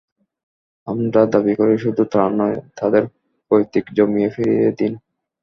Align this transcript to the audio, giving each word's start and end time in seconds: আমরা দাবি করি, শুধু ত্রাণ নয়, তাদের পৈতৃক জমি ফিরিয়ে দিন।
আমরা 0.87 1.21
দাবি 1.33 1.53
করি, 1.55 1.75
শুধু 1.77 2.01
ত্রাণ 2.11 2.31
নয়, 2.41 2.57
তাদের 2.77 3.03
পৈতৃক 3.51 3.85
জমি 3.97 4.23
ফিরিয়ে 4.35 4.69
দিন। 4.79 4.93